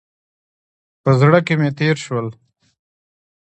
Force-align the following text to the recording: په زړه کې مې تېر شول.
په 1.03 1.11
زړه 1.19 1.39
کې 1.45 1.53
مې 1.59 1.69
تېر 1.79 1.95
شول. 2.05 2.27